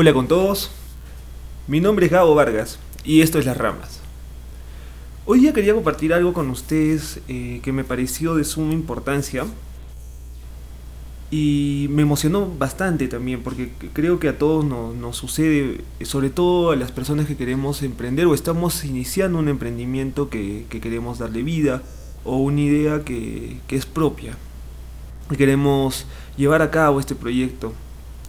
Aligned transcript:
Hola 0.00 0.12
con 0.12 0.28
todos, 0.28 0.70
mi 1.66 1.80
nombre 1.80 2.06
es 2.06 2.12
Gabo 2.12 2.32
Vargas 2.36 2.78
y 3.02 3.22
esto 3.22 3.40
es 3.40 3.46
Las 3.46 3.56
Ramas. 3.56 3.98
Hoy 5.26 5.40
día 5.40 5.52
quería 5.52 5.74
compartir 5.74 6.14
algo 6.14 6.32
con 6.32 6.48
ustedes 6.50 7.18
eh, 7.26 7.58
que 7.64 7.72
me 7.72 7.82
pareció 7.82 8.36
de 8.36 8.44
suma 8.44 8.74
importancia 8.74 9.44
y 11.32 11.88
me 11.90 12.02
emocionó 12.02 12.46
bastante 12.46 13.08
también 13.08 13.42
porque 13.42 13.72
creo 13.92 14.20
que 14.20 14.28
a 14.28 14.38
todos 14.38 14.64
nos, 14.64 15.16
sucede, 15.16 15.80
sobre 16.02 16.30
todo 16.30 16.70
a 16.70 16.76
las 16.76 16.92
personas 16.92 17.26
que 17.26 17.36
queremos 17.36 17.82
emprender 17.82 18.26
o 18.26 18.34
estamos 18.34 18.84
iniciando 18.84 19.40
un 19.40 19.48
emprendimiento 19.48 20.30
que, 20.30 20.66
queremos 20.68 21.18
darle 21.18 21.42
vida 21.42 21.82
o 22.24 22.36
una 22.36 22.60
idea 22.60 23.04
que, 23.04 23.56
que 23.66 23.74
es 23.74 23.84
propia. 23.84 24.36
Y 25.28 25.34
queremos 25.34 26.06
llevar 26.36 26.62
a 26.62 26.70
cabo 26.70 27.00
este 27.00 27.16
proyecto 27.16 27.74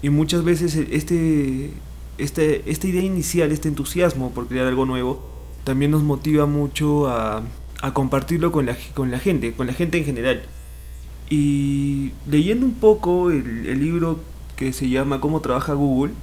y 0.02 0.10
muchas 0.10 0.44
veces 0.44 0.76
este, 0.76 1.72
este, 2.18 2.70
esta 2.70 2.88
idea 2.88 3.04
inicial, 3.04 3.52
este 3.52 3.68
entusiasmo 3.68 4.32
por 4.32 4.48
crear 4.48 4.68
algo 4.68 4.86
nuevo, 4.86 5.28
también 5.64 5.92
nos 5.92 6.04
motiva 6.04 6.46
mucho 6.46 7.08
a, 7.10 7.44
a 7.82 7.94
compartirlo 7.94 8.52
con 8.52 8.66
la, 8.66 8.78
con 8.94 9.12
la 9.12 9.20
gente, 9.20 9.54
con 9.54 9.68
la 9.68 9.74
gente 9.74 9.98
en 9.98 10.06
general. 10.06 10.42
Y 11.30 12.12
leyendo 12.30 12.66
un 12.66 12.74
poco 12.74 13.30
el, 13.30 13.80
libro 13.80 14.20
que 14.56 14.74
se 14.74 14.90
llama 14.90 15.22
Cómo 15.22 15.42
trabaja 15.42 15.74
Google, 15.74 16.14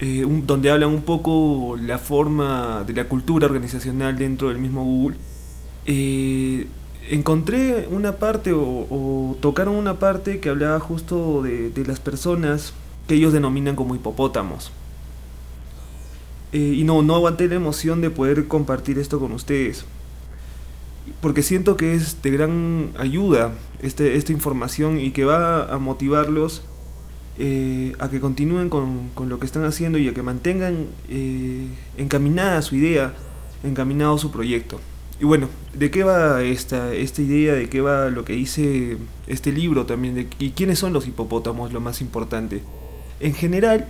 eh, 0.00 0.24
donde 0.46 0.70
hablan 0.70 0.90
un 0.90 1.02
poco 1.02 1.76
la 1.80 1.98
forma 1.98 2.84
de 2.86 2.92
la 2.92 3.08
cultura 3.08 3.46
organizacional 3.46 4.16
dentro 4.16 4.48
del 4.48 4.58
mismo 4.58 4.84
Google, 4.84 5.16
eh, 5.86 6.66
encontré 7.10 7.88
una 7.90 8.12
parte 8.12 8.52
o, 8.54 9.36
tocaron 9.40 9.74
una 9.74 9.98
parte 9.98 10.40
que 10.40 10.50
hablaba 10.50 10.78
justo 10.78 11.42
de, 11.42 11.70
de 11.70 11.84
las 11.84 11.98
personas 12.00 12.74
que 13.08 13.16
ellos 13.16 13.32
denominan 13.32 13.74
como 13.74 13.96
hipopótamos. 13.96 14.70
Eh, 16.52 16.74
y 16.76 16.84
no, 16.84 17.02
no 17.02 17.16
aguanté 17.16 17.48
la 17.48 17.56
emoción 17.56 18.00
de 18.00 18.10
poder 18.10 18.46
compartir 18.46 18.98
esto 18.98 19.18
con 19.18 19.32
ustedes. 19.32 19.84
Porque 21.20 21.42
siento 21.42 21.76
que 21.76 21.94
es 21.94 22.22
de 22.22 22.30
gran 22.30 22.90
ayuda 22.98 23.52
este, 23.82 24.16
esta 24.16 24.32
información 24.32 25.00
y 25.00 25.10
que 25.10 25.24
va 25.24 25.72
a 25.72 25.78
motivarlos 25.78 26.62
eh, 27.38 27.94
a 27.98 28.10
que 28.10 28.20
continúen 28.20 28.68
con, 28.68 29.08
con, 29.14 29.28
lo 29.28 29.38
que 29.38 29.46
están 29.46 29.64
haciendo 29.64 29.98
y 29.98 30.08
a 30.08 30.14
que 30.14 30.22
mantengan 30.22 30.86
eh, 31.08 31.66
encaminada 31.96 32.60
su 32.62 32.76
idea, 32.76 33.14
encaminado 33.64 34.18
su 34.18 34.30
proyecto. 34.30 34.80
Y 35.20 35.24
bueno, 35.24 35.48
¿de 35.72 35.90
qué 35.90 36.04
va 36.04 36.42
esta, 36.42 36.94
esta 36.94 37.22
idea? 37.22 37.54
¿De 37.54 37.68
qué 37.68 37.80
va 37.80 38.10
lo 38.10 38.24
que 38.24 38.34
dice 38.34 38.98
este 39.26 39.50
libro 39.50 39.86
también? 39.86 40.14
De, 40.14 40.28
¿Y 40.38 40.50
quiénes 40.50 40.78
son 40.78 40.92
los 40.92 41.08
hipopótamos? 41.08 41.72
Lo 41.72 41.80
más 41.80 42.00
importante. 42.00 42.62
En 43.20 43.34
general, 43.34 43.88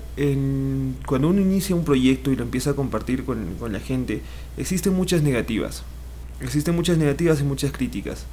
cuando 1.06 1.28
uno 1.28 1.40
inicia 1.40 1.76
un 1.76 1.84
proyecto 1.84 2.32
y 2.32 2.36
lo 2.36 2.44
empieza 2.44 2.70
a 2.70 2.74
compartir 2.74 3.24
con, 3.24 3.56
la 3.70 3.80
gente, 3.80 4.22
existen 4.56 4.94
muchas 4.94 5.22
negativas. 5.22 5.84
Existen 6.40 6.74
muchas 6.74 6.96
negativas 6.96 7.40
y 7.40 7.44
muchas 7.44 7.72
críticas. 7.72 8.24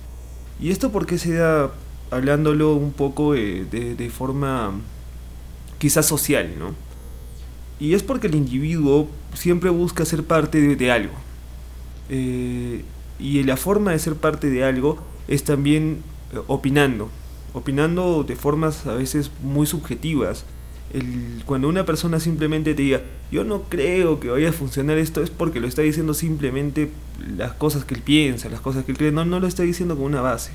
¿Y 0.60 0.72
esto 0.72 0.92
por 0.92 1.06
qué 1.06 1.18
se 1.18 1.34
da 1.34 1.72
hablándolo 2.12 2.76
un 2.76 2.94
poco 2.94 3.34
de, 3.34 4.12
forma 4.14 4.72
quizás 5.80 6.06
social, 6.06 6.54
¿no? 6.58 6.74
Y 7.78 7.94
es 7.94 8.04
porque 8.04 8.28
el 8.28 8.36
individuo 8.36 9.10
siempre 9.34 9.70
busca 9.70 10.06
ser 10.06 10.24
parte 10.24 10.76
de, 10.78 10.92
algo. 10.92 11.14
Eh, 12.10 12.86
y 13.20 13.44
la 13.44 13.58
forma 13.58 13.92
de 13.92 14.00
ser 14.00 14.16
parte 14.16 14.50
de 14.50 14.64
algo 14.64 14.98
es 15.28 15.44
también 15.44 16.04
eh, 16.32 16.40
opinando. 16.48 17.10
Opinando 17.54 18.24
de 18.24 18.38
formas 18.38 18.86
a 18.86 18.94
veces 18.94 19.30
muy 19.44 19.68
subjetivas 19.68 20.46
el, 20.94 21.44
cuando 21.46 21.68
una 21.68 21.86
persona 21.86 22.20
simplemente 22.20 22.74
te 22.74 22.82
diga, 22.82 23.02
yo 23.32 23.44
no 23.44 23.64
creo 23.64 24.20
que 24.20 24.30
vaya 24.30 24.50
a 24.50 24.54
funcionar 24.54 24.98
esto, 24.98 25.22
es 25.22 25.30
porque 25.30 25.60
lo 25.60 25.68
está 25.68 25.82
diciendo 25.82 26.14
simplemente 26.14 26.90
las 27.38 27.54
cosas 27.54 27.86
que 27.86 27.96
él 27.96 28.02
piensa, 28.02 28.50
las 28.50 28.62
cosas 28.62 28.86
que 28.86 28.92
él 28.92 28.98
cree, 28.98 29.12
no, 29.12 29.26
no 29.26 29.40
lo 29.40 29.48
está 29.48 29.64
diciendo 29.64 29.96
con 29.96 30.06
una 30.06 30.22
base. 30.22 30.52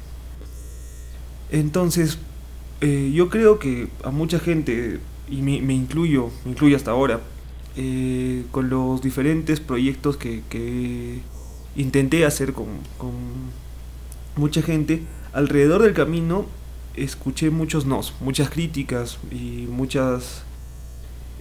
Entonces, 1.51 2.19
eh, 2.81 3.11
yo 3.13 3.29
creo 3.29 3.59
que 3.59 3.89
a 4.05 4.11
mucha 4.11 4.39
gente, 4.39 5.01
y 5.29 5.43
me, 5.43 5.75
incluyo, 5.75 6.31
me 6.45 6.53
incluyo 6.53 6.77
hasta 6.77 6.93
ahora, 6.93 7.21
eh, 7.77 8.45
con 8.51 8.71
los 8.71 9.03
diferentes 9.03 9.61
proyectos 9.61 10.17
que, 10.17 10.43
que 10.49 11.21
intenté 11.77 12.25
hacer 12.25 12.53
con, 12.53 12.67
con 12.99 13.13
mucha 14.37 14.63
gente, 14.63 15.03
alrededor 15.33 15.83
del 15.83 15.93
camino 15.93 16.47
escuché 16.95 17.51
muchos 17.51 17.87
nos, 17.87 18.15
muchas 18.21 18.51
críticas 18.51 19.19
y 19.31 19.67
muchas... 19.69 20.43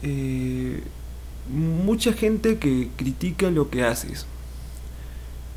Eh, 0.02 0.82
mucha 1.50 2.14
gente 2.14 2.58
que 2.60 2.90
critica 2.96 3.50
lo 3.50 3.70
que 3.70 3.84
haces. 3.84 4.26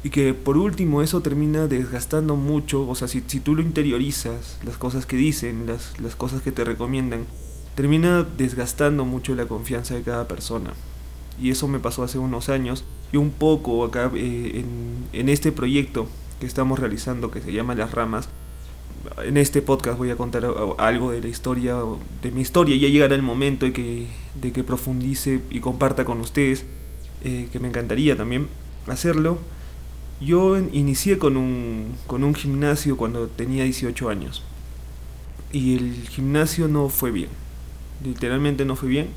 Y 0.04 0.10
que 0.10 0.34
por 0.34 0.56
último 0.56 1.02
eso 1.02 1.20
termina 1.20 1.68
desgastando 1.68 2.34
mucho, 2.34 2.88
o 2.88 2.94
sea, 2.94 3.06
si, 3.06 3.22
si 3.26 3.38
tú 3.38 3.54
lo 3.54 3.62
interiorizas, 3.62 4.58
las 4.64 4.76
cosas 4.76 5.06
que 5.06 5.16
dicen, 5.16 5.66
las, 5.66 6.00
las, 6.00 6.16
cosas 6.16 6.42
que 6.42 6.50
te 6.50 6.64
recomiendan, 6.64 7.24
termina 7.76 8.24
desgastando 8.24 9.04
mucho 9.04 9.34
la 9.36 9.46
confianza 9.46 9.94
de 9.94 10.02
cada 10.02 10.26
persona. 10.26 10.72
Y 11.40 11.50
eso 11.50 11.68
me 11.68 11.78
pasó 11.78 12.02
hace 12.02 12.18
unos 12.18 12.48
años 12.48 12.84
y 13.12 13.16
un 13.16 13.30
poco 13.30 13.84
acá 13.84 14.10
eh, 14.14 14.60
en, 14.60 15.06
en 15.12 15.28
este 15.28 15.52
proyecto 15.52 16.08
que 16.40 16.46
estamos 16.46 16.80
realizando 16.80 17.30
que 17.30 17.40
se 17.40 17.52
llama 17.52 17.76
Las 17.76 17.92
Ramas, 17.92 18.28
en 19.24 19.36
este 19.36 19.62
podcast 19.62 19.98
voy 19.98 20.10
a 20.10 20.16
contar 20.16 20.46
algo 20.78 21.10
de 21.10 21.20
la 21.20 21.28
historia, 21.28 21.76
de 22.22 22.30
mi 22.30 22.42
historia, 22.42 22.76
ya 22.76 22.88
llegará 22.88 23.14
el 23.14 23.22
momento 23.22 23.66
de 23.66 23.72
que, 23.72 24.06
de 24.40 24.52
que 24.52 24.64
profundice 24.64 25.40
y 25.50 25.60
comparta 25.60 26.04
con 26.04 26.20
ustedes, 26.20 26.64
eh, 27.24 27.48
que 27.52 27.58
me 27.58 27.68
encantaría 27.68 28.16
también 28.16 28.48
hacerlo. 28.86 29.38
Yo 30.20 30.56
inicié 30.58 31.18
con 31.18 31.36
un, 31.36 31.94
con 32.06 32.22
un 32.22 32.34
gimnasio 32.34 32.96
cuando 32.96 33.26
tenía 33.26 33.64
18 33.64 34.08
años, 34.08 34.42
y 35.52 35.76
el 35.76 36.08
gimnasio 36.08 36.68
no 36.68 36.88
fue 36.88 37.10
bien, 37.10 37.28
literalmente 38.04 38.64
no 38.64 38.76
fue 38.76 38.88
bien, 38.88 39.08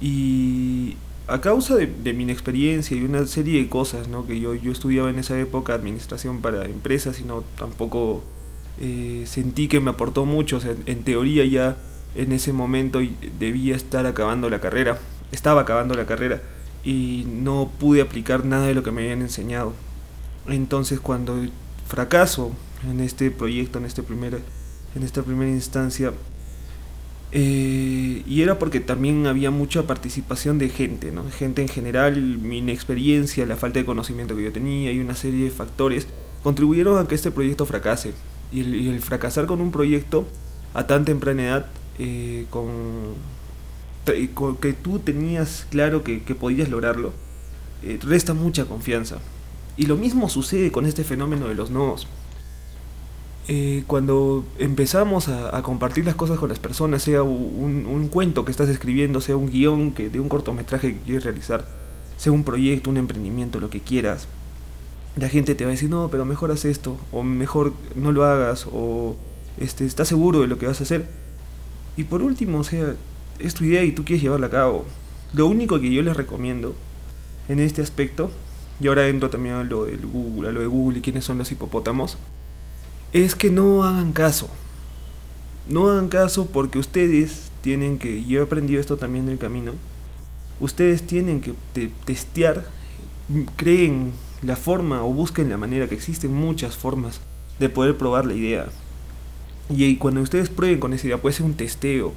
y 0.00 0.96
a 1.26 1.40
causa 1.40 1.76
de, 1.76 1.86
de, 1.86 2.12
mi 2.12 2.24
inexperiencia 2.24 2.96
y 2.96 3.02
una 3.02 3.24
serie 3.26 3.62
de 3.62 3.68
cosas, 3.68 4.08
¿no? 4.08 4.26
que 4.26 4.40
yo, 4.40 4.54
yo 4.54 4.72
estudiaba 4.72 5.10
en 5.10 5.18
esa 5.18 5.38
época 5.38 5.74
administración 5.74 6.40
para 6.40 6.64
empresas 6.64 7.20
y 7.20 7.24
no 7.24 7.44
tampoco 7.56 8.22
eh, 8.80 9.24
sentí 9.26 9.68
que 9.68 9.80
me 9.80 9.90
aportó 9.90 10.24
mucho, 10.24 10.58
o 10.58 10.60
en 10.86 11.02
teoría 11.02 11.44
ya 11.44 11.76
en 12.14 12.32
ese 12.32 12.52
momento 12.52 13.00
debía 13.38 13.76
estar 13.76 14.06
acabando 14.06 14.50
la 14.50 14.60
carrera, 14.60 14.98
estaba 15.32 15.62
acabando 15.62 15.94
la 15.94 16.06
carrera 16.06 16.42
y 16.84 17.26
no 17.28 17.70
pude 17.78 18.00
aplicar 18.00 18.44
nada 18.44 18.66
de 18.66 18.74
lo 18.74 18.82
que 18.82 18.90
me 18.90 19.02
habían 19.02 19.22
enseñado. 19.22 19.74
Entonces 20.48 21.00
cuando 21.00 21.36
fracaso 21.86 22.52
en 22.88 23.00
este 23.00 23.30
proyecto, 23.30 23.78
en, 23.78 23.84
este 23.84 24.02
primer, 24.02 24.40
en 24.94 25.02
esta 25.02 25.22
primera 25.22 25.50
instancia, 25.50 26.12
eh, 27.32 28.24
y 28.26 28.42
era 28.42 28.58
porque 28.58 28.80
también 28.80 29.26
había 29.28 29.52
mucha 29.52 29.86
participación 29.86 30.58
de 30.58 30.68
gente, 30.68 31.12
¿no? 31.12 31.30
gente 31.30 31.62
en 31.62 31.68
general, 31.68 32.20
mi 32.38 32.58
inexperiencia, 32.58 33.46
la 33.46 33.56
falta 33.56 33.78
de 33.78 33.84
conocimiento 33.84 34.34
que 34.34 34.42
yo 34.42 34.52
tenía 34.52 34.90
y 34.90 34.98
una 34.98 35.14
serie 35.14 35.44
de 35.44 35.50
factores 35.50 36.08
contribuyeron 36.42 36.98
a 36.98 37.06
que 37.06 37.14
este 37.14 37.30
proyecto 37.30 37.66
fracase 37.66 38.14
y 38.52 38.88
el, 38.88 39.00
fracasar 39.00 39.46
con 39.46 39.60
un 39.60 39.70
proyecto 39.70 40.26
a 40.74 40.86
tan 40.86 41.04
temprana 41.04 41.42
edad, 41.42 41.66
eh, 41.98 42.46
con, 42.50 43.14
que 44.04 44.72
tú 44.72 44.98
tenías 44.98 45.66
claro 45.70 46.02
que, 46.02 46.18
podías 46.34 46.68
lograrlo, 46.68 47.12
eh, 47.82 47.98
resta 48.02 48.34
mucha 48.34 48.64
confianza. 48.64 49.18
Y 49.76 49.86
lo 49.86 49.96
mismo 49.96 50.28
sucede 50.28 50.72
con 50.72 50.86
este 50.86 51.04
fenómeno 51.04 51.48
de 51.48 51.54
los 51.54 51.70
nodos. 51.70 52.06
Eh, 53.48 53.84
cuando 53.86 54.44
empezamos 54.58 55.28
a, 55.28 55.60
compartir 55.62 56.04
las 56.04 56.14
cosas 56.14 56.38
con 56.38 56.48
las 56.48 56.58
personas, 56.58 57.02
sea 57.02 57.22
un, 57.22 58.08
cuento 58.12 58.44
que 58.44 58.50
estás 58.50 58.68
escribiendo, 58.68 59.20
sea 59.20 59.36
un 59.36 59.50
guion 59.50 59.92
que, 59.92 60.10
de 60.10 60.20
un 60.20 60.28
cortometraje 60.28 60.94
que 60.94 61.00
quieres 61.00 61.24
realizar, 61.24 61.66
sea 62.16 62.32
un 62.32 62.44
proyecto, 62.44 62.90
un 62.90 62.96
emprendimiento, 62.96 63.58
lo 63.60 63.70
que 63.70 63.80
quieras, 63.80 64.28
la 65.16 65.28
gente 65.28 65.54
te 65.54 65.64
va 65.64 65.70
a 65.70 65.72
decir, 65.72 65.90
no, 65.90 66.08
pero 66.08 66.24
mejor 66.24 66.50
haz 66.50 66.64
esto, 66.64 66.98
o 67.12 67.22
mejor 67.22 67.72
no 67.96 68.12
lo 68.12 68.24
hagas, 68.24 68.66
o 68.70 69.16
este, 69.58 69.84
estás 69.84 70.08
seguro 70.08 70.40
de 70.40 70.46
lo 70.46 70.58
que 70.58 70.66
vas 70.66 70.80
a 70.80 70.84
hacer. 70.84 71.06
Y 71.96 72.04
por 72.04 72.22
último, 72.22 72.58
o 72.60 72.64
sea, 72.64 72.94
es 73.38 73.54
tu 73.54 73.64
idea 73.64 73.82
y 73.84 73.92
tú 73.92 74.04
quieres 74.04 74.22
llevarla 74.22 74.46
a 74.46 74.50
cabo. 74.50 74.84
Lo 75.32 75.46
único 75.46 75.80
que 75.80 75.92
yo 75.92 76.02
les 76.02 76.16
recomiendo 76.16 76.74
en 77.48 77.60
este 77.60 77.82
aspecto, 77.82 78.30
y 78.80 78.86
ahora 78.86 79.08
entro 79.08 79.30
también 79.30 79.56
a 79.56 79.64
lo 79.64 79.84
del 79.84 80.06
Google, 80.06 80.48
a 80.48 80.52
lo 80.52 80.60
de 80.60 80.66
Google 80.66 80.98
y 80.98 81.02
quiénes 81.02 81.24
son 81.24 81.38
los 81.38 81.50
hipopótamos, 81.52 82.16
es 83.12 83.34
que 83.34 83.50
no 83.50 83.84
hagan 83.84 84.12
caso. 84.12 84.48
No 85.68 85.88
hagan 85.88 86.08
caso 86.08 86.46
porque 86.46 86.78
ustedes 86.78 87.50
tienen 87.60 87.98
que, 87.98 88.24
yo 88.24 88.40
he 88.40 88.42
aprendido 88.42 88.80
esto 88.80 88.96
también 88.96 89.26
en 89.26 89.32
el 89.32 89.38
camino, 89.38 89.72
ustedes 90.60 91.02
tienen 91.02 91.40
que 91.40 91.52
testear, 92.04 92.64
creen 93.56 94.12
la 94.42 94.56
forma 94.56 95.04
o 95.04 95.12
busquen 95.12 95.50
la 95.50 95.56
manera, 95.56 95.88
que 95.88 95.94
existen 95.94 96.32
muchas 96.32 96.76
formas 96.76 97.20
de 97.58 97.68
poder 97.68 97.96
probar 97.96 98.24
la 98.26 98.34
idea. 98.34 98.66
Y 99.68 99.96
cuando 99.96 100.20
ustedes 100.20 100.48
prueben 100.48 100.80
con 100.80 100.92
esa 100.92 101.06
idea, 101.06 101.18
puede 101.18 101.36
ser 101.36 101.46
un 101.46 101.54
testeo, 101.54 102.12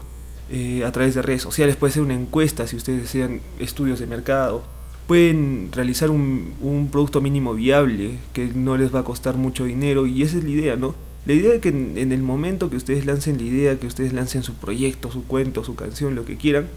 eh, 0.50 0.84
a 0.86 0.92
través 0.92 1.16
de 1.16 1.22
redes 1.22 1.42
sociales, 1.42 1.76
puede 1.76 1.94
ser 1.94 2.04
una 2.04 2.14
encuesta 2.14 2.68
si 2.68 2.76
ustedes 2.76 3.04
desean 3.04 3.42
estudios 3.60 4.00
de 4.00 4.08
mercado. 4.08 4.64
Pueden 5.08 5.70
realizar 5.72 6.10
un, 6.10 6.54
un 6.62 6.90
producto 6.90 7.22
mínimo 7.22 7.54
viable 7.54 8.18
que 8.32 8.48
no 8.48 8.78
les 8.78 8.94
va 8.94 9.00
a 9.00 9.04
costar 9.04 9.36
mucho 9.36 9.66
dinero 9.66 10.08
y 10.08 10.24
esa 10.24 10.38
es 10.38 10.44
la 10.44 10.50
idea, 10.50 10.76
¿no? 10.76 10.96
La 11.26 11.34
idea 11.34 11.54
es 11.54 11.62
que 11.62 11.70
en, 11.70 11.98
en, 11.98 12.12
el 12.12 12.22
momento 12.22 12.70
que 12.70 12.78
ustedes 12.78 13.06
lancen 13.06 13.38
la 13.38 13.44
idea, 13.44 13.80
que 13.80 13.88
ustedes 13.88 14.14
lancen 14.14 14.44
su 14.44 14.56
proyecto, 14.56 15.12
su 15.12 15.24
cuento, 15.26 15.64
su 15.64 15.76
canción, 15.76 16.16
lo 16.16 16.26
que 16.26 16.38
quieran, 16.38 16.68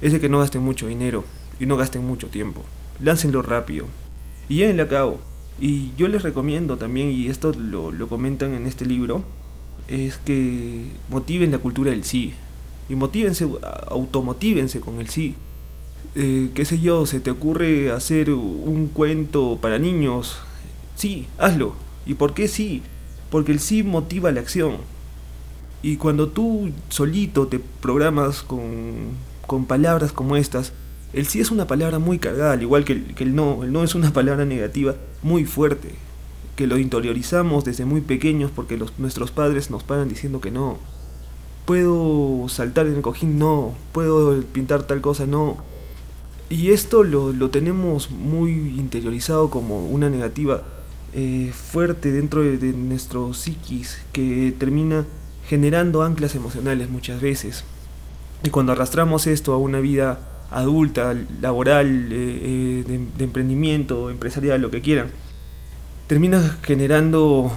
es 0.00 0.12
de 0.12 0.20
que 0.20 0.28
no 0.28 0.38
gasten 0.38 0.62
mucho 0.62 0.86
dinero 0.86 1.24
y 1.58 1.66
no 1.66 1.76
gasten 1.76 2.04
mucho 2.04 2.28
tiempo. 2.28 2.62
Láncenlo 3.00 3.42
rápido 3.42 3.86
y 4.48 4.56
llévenlo 4.56 4.82
a 4.84 4.88
cabo. 4.88 5.20
Y 5.60 5.90
yo 5.96 6.08
les 6.08 6.22
recomiendo 6.22 6.76
también, 6.76 7.10
y 7.10 7.26
esto 7.26 7.52
lo, 7.52 7.90
lo 7.90 8.08
comentan 8.08 8.54
en 8.54 8.66
este 8.66 8.86
libro, 8.86 9.24
es 9.88 10.18
que 10.18 10.86
motiven 11.08 11.50
la 11.50 11.58
cultura 11.58 11.90
del 11.90 12.04
sí. 12.04 12.34
Y 12.88 12.94
motívense, 12.94 13.46
automotívense 13.88 14.80
con 14.80 15.00
el 15.00 15.08
sí. 15.08 15.34
Eh, 16.14 16.50
qué 16.54 16.64
sé 16.64 16.80
yo, 16.80 17.06
se 17.06 17.20
te 17.20 17.30
ocurre 17.30 17.90
hacer 17.90 18.30
un 18.30 18.88
cuento 18.88 19.58
para 19.60 19.78
niños. 19.78 20.38
Sí, 20.94 21.26
hazlo. 21.38 21.74
¿Y 22.06 22.14
por 22.14 22.34
qué 22.34 22.48
sí? 22.48 22.82
Porque 23.30 23.52
el 23.52 23.60
sí 23.60 23.82
motiva 23.82 24.32
la 24.32 24.40
acción. 24.40 24.76
Y 25.82 25.96
cuando 25.96 26.28
tú 26.28 26.70
solito 26.88 27.46
te 27.46 27.58
programas 27.58 28.42
con, 28.42 29.10
con 29.46 29.66
palabras 29.66 30.12
como 30.12 30.36
estas, 30.36 30.72
el 31.12 31.26
sí 31.26 31.40
es 31.40 31.50
una 31.50 31.66
palabra 31.66 31.98
muy 31.98 32.18
cargada, 32.18 32.52
al 32.52 32.62
igual 32.62 32.84
que 32.84 32.92
el, 32.92 33.14
que 33.14 33.24
el 33.24 33.34
no. 33.34 33.64
El 33.64 33.72
no 33.72 33.82
es 33.82 33.94
una 33.94 34.12
palabra 34.12 34.44
negativa 34.44 34.94
muy 35.22 35.44
fuerte, 35.44 35.94
que 36.56 36.66
lo 36.66 36.78
interiorizamos 36.78 37.64
desde 37.64 37.84
muy 37.84 38.00
pequeños 38.00 38.50
porque 38.54 38.76
los, 38.76 38.98
nuestros 38.98 39.30
padres 39.30 39.70
nos 39.70 39.82
paran 39.82 40.08
diciendo 40.08 40.40
que 40.40 40.50
no. 40.50 40.78
Puedo 41.64 42.48
saltar 42.48 42.86
en 42.86 42.96
el 42.96 43.02
cojín, 43.02 43.38
no. 43.38 43.74
Puedo 43.92 44.42
pintar 44.42 44.82
tal 44.84 45.00
cosa, 45.00 45.26
no. 45.26 45.58
Y 46.50 46.70
esto 46.70 47.04
lo, 47.04 47.32
lo 47.32 47.50
tenemos 47.50 48.10
muy 48.10 48.52
interiorizado 48.52 49.50
como 49.50 49.86
una 49.86 50.08
negativa 50.08 50.62
eh, 51.14 51.52
fuerte 51.54 52.10
dentro 52.10 52.42
de, 52.42 52.56
de 52.58 52.72
nuestro 52.72 53.34
psiquis 53.34 53.98
que 54.12 54.54
termina 54.58 55.06
generando 55.46 56.02
anclas 56.02 56.34
emocionales 56.34 56.90
muchas 56.90 57.20
veces. 57.20 57.64
Y 58.44 58.50
cuando 58.50 58.72
arrastramos 58.72 59.26
esto 59.26 59.52
a 59.52 59.58
una 59.58 59.80
vida 59.80 60.27
adulta, 60.50 61.14
laboral, 61.40 62.08
eh, 62.12 62.84
eh, 62.86 62.98
de, 63.16 63.24
emprendimiento, 63.24 64.10
empresarial, 64.10 64.60
lo 64.60 64.70
que 64.70 64.80
quieran, 64.80 65.10
termina 66.06 66.58
generando 66.62 67.52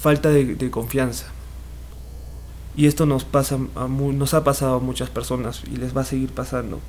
falta 0.00 0.30
de, 0.30 0.70
confianza. 0.70 1.26
Y 2.76 2.86
esto 2.86 3.06
nos, 3.06 3.24
pasa 3.24 3.58
a, 3.74 3.88
nos 3.88 4.34
ha 4.34 4.44
pasado 4.44 4.76
a 4.76 4.80
muchas 4.80 5.10
personas 5.10 5.62
y 5.70 5.76
les 5.76 5.96
va 5.96 6.02
a 6.02 6.04
seguir 6.04 6.30
pasando. 6.30 6.80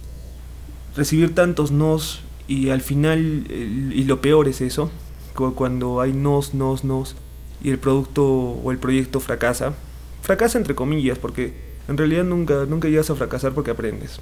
Recibir 0.95 1.33
tantos 1.33 1.71
nos 1.71 2.21
y 2.47 2.69
al 2.69 2.81
final, 2.81 3.45
y 3.49 4.03
lo 4.03 4.21
peor 4.21 4.47
es 4.47 4.61
eso, 4.61 4.91
cuando 5.33 6.01
hay 6.01 6.13
nos, 6.13 6.53
nos, 6.53 6.83
nos 6.83 7.15
y 7.63 7.69
el 7.69 7.79
producto 7.79 8.25
o 8.25 8.71
el 8.71 8.77
proyecto 8.77 9.19
fracasa. 9.19 9.73
Fracasa 10.21 10.57
entre 10.57 10.75
comillas, 10.75 11.19
porque 11.19 11.53
en 11.87 11.97
realidad 11.97 12.23
nunca 12.23 12.87
llegas 12.87 13.09
a 13.09 13.15
fracasar 13.15 13.53
porque 13.53 13.71
aprendes. 13.71 14.19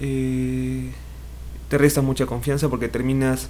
Eh, 0.00 0.90
te 1.68 1.78
resta 1.78 2.02
mucha 2.02 2.26
confianza 2.26 2.68
porque 2.68 2.88
terminas, 2.88 3.48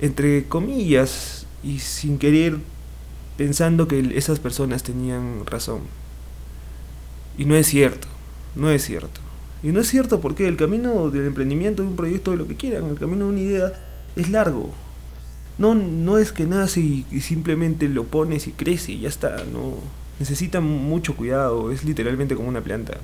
entre 0.00 0.44
comillas, 0.46 1.46
y 1.62 1.78
sin 1.78 2.18
querer, 2.18 2.58
pensando 3.36 3.86
que 3.86 4.12
esas 4.16 4.40
personas 4.40 4.82
tenían 4.82 5.46
razón. 5.46 5.80
Y 7.36 7.44
no 7.44 7.54
es 7.54 7.66
cierto, 7.68 8.08
no 8.56 8.70
es 8.70 8.84
cierto. 8.84 9.20
Y 9.62 9.68
no 9.68 9.80
es 9.80 9.88
cierto 9.88 10.20
porque 10.20 10.48
el 10.48 10.56
camino 10.56 11.10
del 11.10 11.26
emprendimiento, 11.26 11.82
de 11.82 11.88
un 11.88 11.96
proyecto, 11.96 12.32
de 12.32 12.36
lo 12.36 12.48
que 12.48 12.56
quieran, 12.56 12.86
el 12.86 12.98
camino 12.98 13.26
de 13.26 13.30
una 13.30 13.40
idea, 13.40 13.72
es 14.16 14.30
largo. 14.30 14.72
No, 15.58 15.74
no 15.74 16.18
es 16.18 16.32
que 16.32 16.46
nace 16.46 16.80
y, 16.80 17.06
y 17.10 17.20
simplemente 17.20 17.88
lo 17.88 18.04
pones 18.04 18.46
y 18.46 18.52
crece 18.52 18.92
y 18.92 19.00
ya 19.00 19.08
está, 19.08 19.44
no. 19.52 19.74
Necesita 20.20 20.60
mucho 20.60 21.16
cuidado, 21.16 21.70
es 21.70 21.84
literalmente 21.84 22.34
como 22.34 22.48
una 22.48 22.60
planta. 22.60 22.98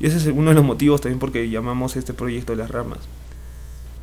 Y 0.00 0.06
ese 0.06 0.16
es 0.16 0.26
uno 0.26 0.50
de 0.50 0.54
los 0.54 0.64
motivos 0.64 1.00
también 1.00 1.18
porque 1.18 1.48
llamamos 1.48 1.96
este 1.96 2.12
proyecto 2.14 2.54
las 2.54 2.70
ramas. 2.70 2.98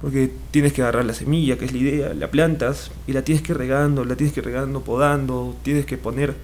Porque 0.02 0.32
tienes 0.52 0.72
que 0.72 0.82
agarrar 0.82 1.06
la 1.06 1.14
semilla, 1.14 1.58
que 1.58 1.66
es 1.66 1.74
la 1.74 1.78
idea, 1.78 2.14
la 2.14 2.32
plantas 2.32 2.92
y 3.06 3.14
la 3.14 3.24
tienes 3.24 3.44
que 3.44 3.54
regando, 3.54 4.06
la 4.06 4.16
tienes 4.16 4.34
que 4.34 4.42
regando, 4.42 4.82
podando, 4.82 5.56
tienes 5.64 5.86
que 5.86 5.98
poner 5.98 6.36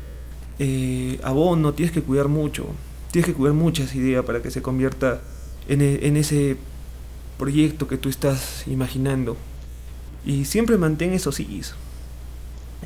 eh, 0.59 1.19
abono, 1.23 1.73
tienes 1.73 1.93
que 1.93 2.01
cuidar 2.01 2.27
mucho. 2.27 2.67
Tienes 3.11 3.27
que 3.27 3.33
cuidar 3.33 3.53
mucho 3.53 3.83
esa 3.83 3.95
idea 3.97 4.23
para 4.23 4.41
que 4.41 4.51
se 4.51 4.61
convierta 4.61 5.21
en, 5.69 5.81
e, 5.81 6.07
en 6.07 6.17
ese 6.17 6.57
proyecto 7.37 7.87
que 7.87 7.97
tú 7.97 8.09
estás 8.09 8.67
imaginando. 8.67 9.37
Y 10.25 10.45
siempre 10.45 10.77
mantén 10.77 11.13
esos 11.13 11.35
sigues. 11.35 11.75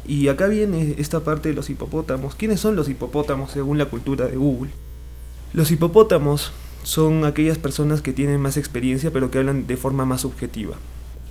Y 0.07 0.27
acá 0.27 0.47
viene 0.47 0.95
esta 0.97 1.21
parte 1.21 1.49
de 1.49 1.55
los 1.55 1.69
hipopótamos. 1.69 2.35
¿Quiénes 2.35 2.59
son 2.59 2.75
los 2.75 2.89
hipopótamos 2.89 3.51
según 3.51 3.77
la 3.77 3.85
cultura 3.85 4.27
de 4.27 4.37
Google? 4.37 4.71
Los 5.51 5.71
hipopótamos 5.71 6.51
son 6.83 7.25
aquellas 7.25 7.57
personas 7.57 8.01
que 8.01 8.13
tienen 8.13 8.39
más 8.39 8.55
experiencia 8.55 9.11
pero 9.11 9.31
que 9.31 9.39
hablan 9.39 9.65
de 9.65 9.77
forma 9.77 10.05
más 10.05 10.21
subjetiva. 10.21 10.75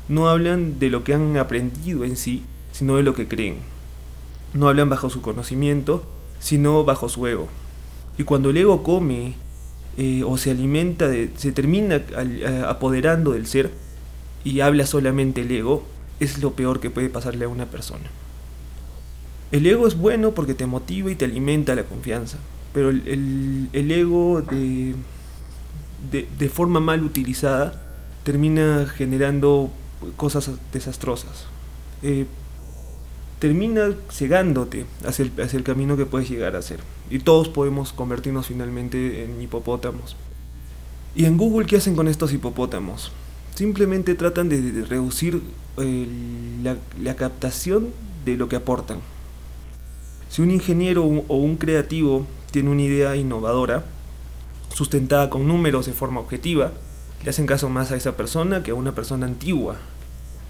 No 0.08 0.28
hablan 0.28 0.78
de 0.78 0.90
lo 0.90 1.04
que 1.04 1.14
han 1.14 1.36
aprendido 1.36 2.04
en 2.04 2.16
sí, 2.16 2.44
sino 2.72 2.96
de 2.96 3.02
lo 3.02 3.14
que 3.14 3.28
creen. 3.28 3.58
No 4.54 4.68
hablan 4.68 4.88
bajo 4.88 5.08
su 5.10 5.20
conocimiento, 5.20 6.04
sino 6.40 6.84
bajo 6.84 7.08
su 7.08 7.26
ego. 7.26 7.48
Y 8.16 8.24
cuando 8.24 8.50
el 8.50 8.56
ego 8.56 8.82
come 8.82 9.34
eh, 9.96 10.24
o 10.24 10.36
se 10.36 10.50
alimenta, 10.50 11.08
de, 11.08 11.30
se 11.36 11.52
termina 11.52 12.02
apoderando 12.66 13.32
del 13.32 13.46
ser 13.46 13.70
y 14.42 14.60
habla 14.60 14.86
solamente 14.86 15.42
el 15.42 15.50
ego, 15.52 15.84
es 16.18 16.38
lo 16.38 16.54
peor 16.54 16.80
que 16.80 16.90
puede 16.90 17.08
pasarle 17.08 17.44
a 17.44 17.48
una 17.48 17.66
persona. 17.66 18.10
El 19.52 19.66
ego 19.66 19.86
es 19.86 19.96
bueno 19.96 20.32
porque 20.32 20.54
te 20.54 20.66
motiva 20.66 21.10
y 21.10 21.14
te 21.14 21.24
alimenta 21.24 21.74
la 21.74 21.84
confianza, 21.84 22.38
pero 22.78 22.90
el, 22.90 23.08
el, 23.08 23.68
el 23.72 23.90
ego 23.90 24.40
de, 24.40 24.94
de, 26.12 26.28
de, 26.38 26.48
forma 26.48 26.78
mal 26.78 27.02
utilizada 27.02 27.82
termina 28.22 28.86
generando 28.86 29.72
cosas 30.16 30.48
desastrosas. 30.72 31.46
Eh, 32.04 32.26
termina 33.40 33.96
cegándote 34.12 34.86
hacia 35.04 35.24
el, 35.24 35.32
hacia 35.40 35.56
el 35.56 35.64
camino 35.64 35.96
que 35.96 36.06
puedes 36.06 36.30
llegar 36.30 36.54
a 36.54 36.62
ser. 36.62 36.78
Y 37.10 37.18
todos 37.18 37.48
podemos 37.48 37.92
convertirnos 37.92 38.46
finalmente 38.46 39.24
en 39.24 39.42
hipopótamos. 39.42 40.14
¿Y 41.16 41.24
en 41.24 41.36
Google 41.36 41.66
qué 41.66 41.78
hacen 41.78 41.96
con 41.96 42.06
estos 42.06 42.32
hipopótamos? 42.32 43.10
Simplemente 43.56 44.14
tratan 44.14 44.48
de, 44.48 44.62
de 44.62 44.84
reducir 44.84 45.42
eh, 45.78 46.06
la, 46.62 46.76
la 47.02 47.16
captación 47.16 47.88
de 48.24 48.36
lo 48.36 48.48
que 48.48 48.54
aportan. 48.54 49.00
Si 50.30 50.42
un 50.42 50.52
ingeniero 50.52 51.02
o 51.02 51.36
un 51.38 51.56
creativo 51.56 52.24
tiene 52.50 52.70
una 52.70 52.82
idea 52.82 53.16
innovadora, 53.16 53.84
sustentada 54.74 55.30
con 55.30 55.46
números 55.46 55.86
de 55.86 55.92
forma 55.92 56.20
objetiva, 56.20 56.72
le 57.24 57.30
hacen 57.30 57.46
caso 57.46 57.68
más 57.68 57.90
a 57.90 57.96
esa 57.96 58.16
persona 58.16 58.62
que 58.62 58.70
a 58.70 58.74
una 58.74 58.94
persona 58.94 59.26
antigua, 59.26 59.76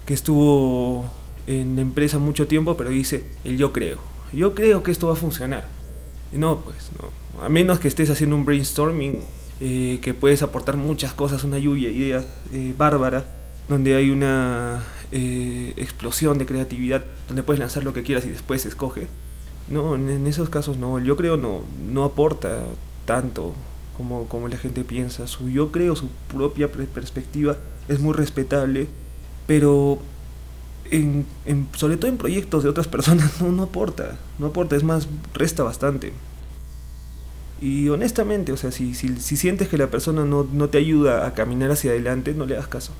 que 0.05 0.13
estuvo 0.13 1.09
en 1.47 1.75
la 1.75 1.81
empresa 1.81 2.19
mucho 2.19 2.47
tiempo, 2.47 2.77
pero 2.77 2.89
dice, 2.89 3.25
el 3.43 3.57
yo 3.57 3.73
creo, 3.73 3.97
yo 4.33 4.53
creo 4.53 4.83
que 4.83 4.91
esto 4.91 5.07
va 5.07 5.13
a 5.13 5.17
funcionar. 5.17 5.67
Y 6.31 6.37
no, 6.37 6.59
pues 6.59 6.89
no, 7.01 7.43
a 7.43 7.49
menos 7.49 7.79
que 7.79 7.87
estés 7.87 8.09
haciendo 8.09 8.35
un 8.35 8.45
brainstorming, 8.45 9.19
eh, 9.61 9.99
que 10.01 10.13
puedes 10.13 10.41
aportar 10.41 10.77
muchas 10.77 11.13
cosas, 11.13 11.43
una 11.43 11.57
lluvia 11.57 11.89
de 11.89 11.95
ideas 11.95 12.25
eh, 12.53 12.73
bárbara, 12.77 13.25
donde 13.67 13.95
hay 13.95 14.09
una 14.09 14.83
eh, 15.11 15.73
explosión 15.75 16.37
de 16.37 16.45
creatividad, 16.45 17.03
donde 17.27 17.43
puedes 17.43 17.59
lanzar 17.59 17.83
lo 17.83 17.93
que 17.93 18.03
quieras 18.03 18.25
y 18.25 18.29
después 18.29 18.65
escoge. 18.65 19.07
No, 19.69 19.95
en, 19.95 20.25
esos 20.25 20.49
casos 20.49 20.77
no, 20.77 20.99
yo 20.99 21.15
creo 21.15 21.37
no, 21.37 21.61
no 21.91 22.03
aporta 22.03 22.63
tanto 23.05 23.53
como, 23.95 24.27
como 24.27 24.47
la 24.47 24.57
gente 24.57 24.83
piensa. 24.83 25.27
Su 25.27 25.49
yo 25.49 25.71
creo, 25.71 25.95
su 25.95 26.07
propia 26.31 26.71
perspectiva 26.71 27.57
es 27.87 27.99
muy 27.99 28.13
respetable, 28.13 28.87
pero 29.45 29.99
en, 30.91 31.25
en, 31.45 31.67
sobre 31.75 31.97
todo 31.97 32.09
en 32.09 32.17
proyectos 32.17 32.63
de 32.63 32.69
otras 32.69 32.87
personas 32.95 33.41
no, 33.41 33.51
no 33.51 33.63
aporta, 33.63 34.17
no 34.39 34.47
aporta, 34.47 34.75
es 34.75 34.83
más, 34.83 35.07
resta 35.33 35.63
bastante. 35.63 36.13
Y 37.61 37.89
honestamente, 37.89 38.53
o 38.53 38.57
sea, 38.57 38.71
si, 38.71 38.95
si, 38.95 39.17
si 39.17 39.35
sientes 39.35 39.67
que 39.67 39.77
la 39.77 39.87
persona 39.87 40.23
no, 40.23 40.47
no 40.51 40.69
te 40.69 40.77
ayuda 40.77 41.27
a 41.27 41.33
caminar 41.33 41.71
hacia 41.71 41.91
adelante, 41.91 42.33
no 42.33 42.45
le 42.45 42.55
das 42.55 42.67
caso. 42.67 42.93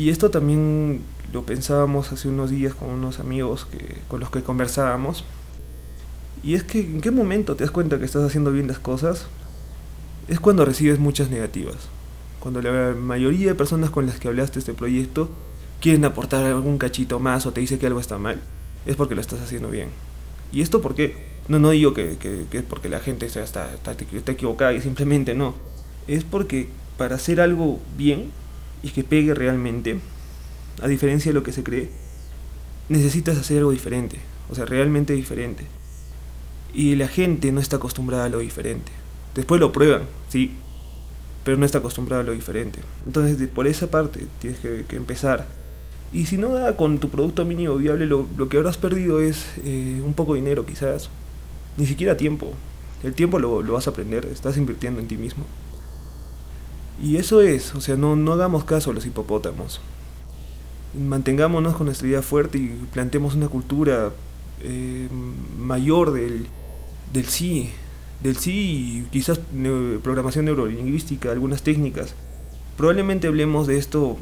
Y 0.00 0.08
esto 0.08 0.30
también 0.30 1.02
lo 1.30 1.44
pensábamos 1.44 2.10
hace 2.10 2.26
unos 2.26 2.48
días 2.48 2.74
con 2.74 2.88
unos 2.88 3.20
amigos 3.20 3.66
que, 3.66 3.98
con 4.08 4.18
los 4.18 4.30
que 4.30 4.42
conversábamos. 4.42 5.26
Y 6.42 6.54
es 6.54 6.62
que 6.62 6.80
en 6.80 7.02
qué 7.02 7.10
momento 7.10 7.54
te 7.54 7.64
das 7.64 7.70
cuenta 7.70 7.98
que 7.98 8.06
estás 8.06 8.24
haciendo 8.24 8.50
bien 8.50 8.66
las 8.66 8.78
cosas 8.78 9.26
es 10.26 10.40
cuando 10.40 10.64
recibes 10.64 10.98
muchas 10.98 11.28
negativas. 11.28 11.76
Cuando 12.38 12.62
la 12.62 12.94
mayoría 12.94 13.48
de 13.48 13.54
personas 13.54 13.90
con 13.90 14.06
las 14.06 14.18
que 14.18 14.28
hablaste 14.28 14.58
este 14.58 14.72
proyecto 14.72 15.28
quieren 15.82 16.06
aportar 16.06 16.46
algún 16.46 16.78
cachito 16.78 17.20
más 17.20 17.44
o 17.44 17.52
te 17.52 17.60
dice 17.60 17.78
que 17.78 17.86
algo 17.86 18.00
está 18.00 18.16
mal, 18.16 18.40
es 18.86 18.96
porque 18.96 19.14
lo 19.14 19.20
estás 19.20 19.42
haciendo 19.42 19.68
bien. 19.68 19.90
¿Y 20.50 20.62
esto 20.62 20.80
por 20.80 20.94
qué? 20.94 21.14
No, 21.48 21.58
no 21.58 21.72
digo 21.72 21.92
que, 21.92 22.16
es 22.50 22.62
porque 22.62 22.88
la 22.88 23.00
gente 23.00 23.26
está, 23.26 23.42
está, 23.42 23.66
está 23.70 24.32
equivocada 24.32 24.72
y 24.72 24.80
simplemente 24.80 25.34
no. 25.34 25.56
Es 26.08 26.24
porque 26.24 26.70
para 26.96 27.16
hacer 27.16 27.42
algo 27.42 27.80
bien 27.98 28.30
y 28.82 28.90
que 28.90 29.04
pegue 29.04 29.34
realmente, 29.34 29.98
a 30.82 30.88
diferencia 30.88 31.30
de 31.30 31.34
lo 31.34 31.42
que 31.42 31.52
se 31.52 31.62
cree, 31.62 31.90
necesitas 32.88 33.38
hacer 33.38 33.58
algo 33.58 33.70
diferente, 33.70 34.18
o 34.50 34.54
sea, 34.54 34.64
realmente 34.64 35.12
diferente. 35.12 35.64
Y 36.74 36.96
la 36.96 37.08
gente 37.08 37.52
no 37.52 37.60
está 37.60 37.76
acostumbrada 37.76 38.26
a 38.26 38.28
lo 38.28 38.38
diferente. 38.38 38.92
Después 39.34 39.60
lo 39.60 39.72
prueban, 39.72 40.02
sí, 40.28 40.52
pero 41.44 41.56
no 41.56 41.64
está 41.64 41.78
acostumbrada 41.78 42.22
a 42.22 42.26
lo 42.26 42.32
diferente. 42.32 42.80
Entonces, 43.06 43.48
por 43.48 43.66
esa 43.66 43.90
parte 43.90 44.26
tienes 44.40 44.60
que, 44.60 44.84
empezar. 44.96 45.46
Y 46.12 46.26
si 46.26 46.36
no 46.36 46.50
da 46.50 46.76
con 46.76 46.98
tu 46.98 47.08
producto 47.08 47.44
mínimo 47.44 47.76
viable, 47.76 48.06
lo, 48.06 48.26
que 48.48 48.56
habrás 48.56 48.76
perdido 48.76 49.20
es 49.20 49.46
eh, 49.64 50.02
un 50.04 50.14
poco 50.14 50.34
de 50.34 50.40
dinero 50.40 50.66
quizás, 50.66 51.08
ni 51.76 51.86
siquiera 51.86 52.16
tiempo. 52.16 52.52
El 53.02 53.14
tiempo 53.14 53.38
lo, 53.38 53.62
vas 53.62 53.86
a 53.86 53.90
aprender, 53.90 54.26
estás 54.26 54.56
invirtiendo 54.56 55.00
en 55.00 55.08
ti 55.08 55.16
mismo. 55.16 55.44
Y 57.02 57.16
eso 57.16 57.40
es, 57.40 57.74
o 57.74 57.80
sea, 57.80 57.96
no, 57.96 58.14
no 58.14 58.32
hagamos 58.32 58.64
caso 58.64 58.90
a 58.90 58.94
los 58.94 59.06
hipopótamos. 59.06 59.80
Mantengámonos 60.98 61.76
con 61.76 61.86
nuestra 61.86 62.08
idea 62.08 62.22
fuerte 62.22 62.58
y 62.58 62.68
planteemos 62.92 63.34
una 63.34 63.48
cultura 63.48 64.10
eh, 64.62 65.08
mayor 65.58 66.12
del, 66.12 66.46
del 67.12 67.24
sí, 67.26 67.70
del 68.22 68.36
sí 68.36 69.04
y 69.06 69.08
quizás 69.10 69.40
programación 70.02 70.44
neurolingüística, 70.44 71.30
algunas 71.32 71.62
técnicas. 71.62 72.14
Probablemente 72.76 73.28
hablemos 73.28 73.66
de 73.66 73.78
esto 73.78 74.18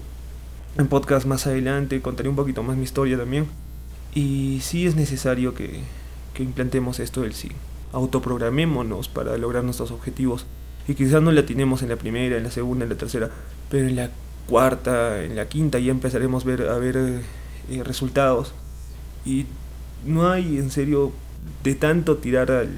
en 0.77 0.87
podcast 0.87 1.27
más 1.27 1.47
adelante, 1.47 2.01
contaré 2.01 2.29
un 2.29 2.37
poquito 2.37 2.63
más 2.63 2.77
mi 2.77 2.85
historia 2.85 3.19
también. 3.19 3.47
Y 4.15 4.61
sí 4.63 4.87
es 4.87 4.95
necesario 4.95 5.55
que, 5.55 5.81
que 6.35 6.43
implantemos 6.43 7.01
esto 7.01 7.23
del 7.23 7.35
sí. 7.35 7.51
Autoprogramémonos 7.93 9.09
para 9.09 9.37
lograr 9.37 9.65
nuestros 9.65 9.91
objetivos. 9.91 10.47
Y 10.89 10.95
quizás 10.95 11.23
no 11.23 11.31
la 11.31 11.45
tenemos 11.45 11.83
en 11.83 11.91
la 11.91 11.97
primera, 11.97 12.39
en 12.39 12.43
la 12.43 12.51
segunda, 12.51 12.85
en 12.85 12.89
la 12.89 12.97
tercera, 12.97 13.31
pero 13.71 13.87
en 13.87 13.95
la 13.95 14.11
cuarta, 14.47 15.23
en 15.23 15.37
la 15.37 15.47
quinta 15.47 15.79
ya 15.79 15.91
empezaremos 15.91 16.45
a 16.45 16.79
ver 16.79 16.97
eh, 16.97 17.83
resultados. 17.85 18.55
Y 19.27 19.45
no 20.07 20.31
hay 20.31 20.57
en 20.57 20.71
serio 20.71 21.13
de 21.63 21.75
tanto 21.75 22.17
tirar 22.17 22.51
al, 22.51 22.71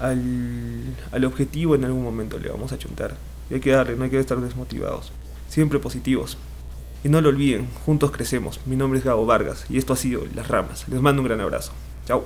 al, 0.00 0.94
al, 1.12 1.24
objetivo 1.26 1.74
en 1.74 1.84
algún 1.84 2.02
momento 2.02 2.38
le 2.38 2.48
vamos 2.48 2.72
a 2.72 2.78
chuntar. 2.78 3.14
Y 3.50 3.54
hay 3.54 3.60
que 3.60 3.72
darle, 3.72 3.96
no 3.96 4.04
hay 4.04 4.10
que 4.10 4.18
estar 4.18 4.40
desmotivados. 4.40 5.12
Siempre 5.48 5.78
positivos. 5.78 6.38
Y 7.04 7.10
no 7.10 7.20
lo 7.20 7.28
olviden, 7.28 7.68
juntos 7.84 8.10
crecemos. 8.10 8.60
Mi 8.64 8.74
nombre 8.76 8.98
es 8.98 9.04
Gabo 9.04 9.26
Vargas 9.26 9.66
y 9.68 9.76
esto 9.76 9.92
ha 9.92 9.96
sido 9.96 10.24
Las 10.34 10.48
Ramas. 10.48 10.88
Les 10.88 11.00
mando 11.00 11.20
un 11.20 11.28
gran 11.28 11.40
abrazo. 11.42 11.72
Chao. 12.06 12.24